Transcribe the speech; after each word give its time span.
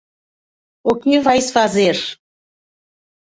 O 0.91 0.93
que 1.01 1.19
vais 1.27 1.47
fazer? 1.57 1.97